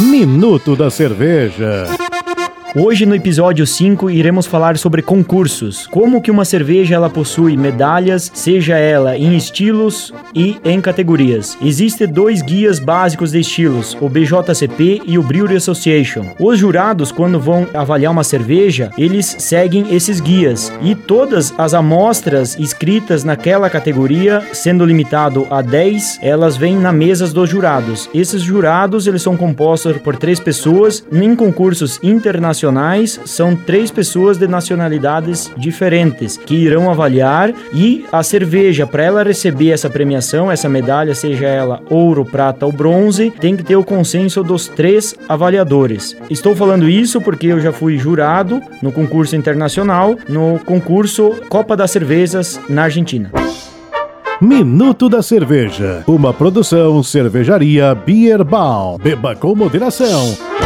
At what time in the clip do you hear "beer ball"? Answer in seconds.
57.94-58.98